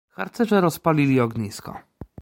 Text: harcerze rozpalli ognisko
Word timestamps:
harcerze 0.19 0.61
rozpalli 0.61 1.19
ognisko 1.19 1.77